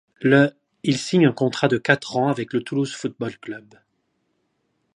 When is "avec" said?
2.29-2.53